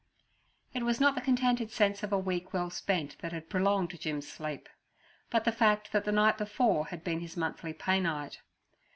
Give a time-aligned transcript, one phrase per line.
[0.73, 4.27] It was not the contented sense of a week well spent that had prolonged Jim's
[4.27, 4.67] sleep,
[5.29, 8.41] but the fact that the night before had been his monthly pay night.